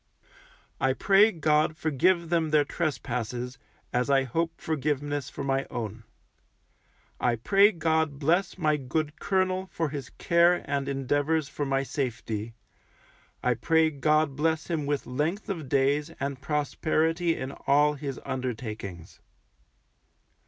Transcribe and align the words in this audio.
I 0.79 0.93
pray 0.93 1.31
God 1.31 1.77
forgive 1.77 2.29
them 2.29 2.49
their 2.49 2.65
trespasses, 2.65 3.59
as 3.93 4.09
I 4.09 4.23
hope 4.23 4.59
forgiveness 4.59 5.29
for 5.29 5.43
my 5.43 5.67
own. 5.69 6.05
I 7.19 7.35
pray 7.35 7.71
God 7.71 8.17
bless 8.17 8.57
my 8.57 8.77
good 8.77 9.19
colonel 9.19 9.67
for 9.71 9.89
his 9.89 10.09
care 10.09 10.63
and 10.65 10.87
endeavours 10.89 11.49
for 11.49 11.67
my 11.67 11.83
safety; 11.83 12.55
I 13.43 13.53
pray 13.53 13.91
God 13.91 14.35
bless 14.35 14.71
him 14.71 14.87
with 14.87 15.05
length 15.05 15.49
of 15.49 15.69
days 15.69 16.09
and 16.19 16.41
prosperity 16.41 17.35
in 17.35 17.51
all 17.67 17.93
his 17.93 18.19
undertakings. 18.25 19.19